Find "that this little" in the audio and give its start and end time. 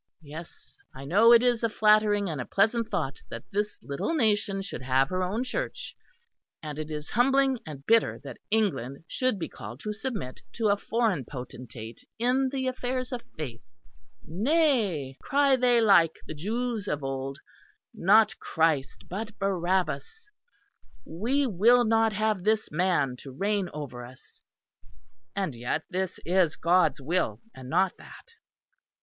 3.29-4.15